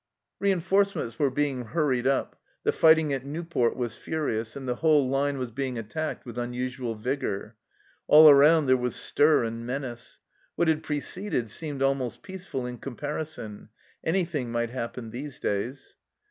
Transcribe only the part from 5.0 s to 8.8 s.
line was being attacked with unusual vigour; all around there